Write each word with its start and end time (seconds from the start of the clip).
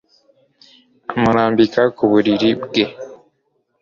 amurambika 1.13 1.81
ku 1.95 2.03
buriri 2.11 2.49
bwe 2.63 2.85